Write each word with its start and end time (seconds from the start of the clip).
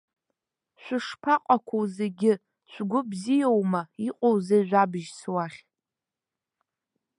Шәышԥаҟақәоу 0.81 1.85
зегьы, 1.97 2.33
шәгәы 2.71 2.99
бзиоума, 3.09 3.81
иҟоузеи 4.07 4.63
жәабжьс 4.69 5.21
уахь? 5.33 5.59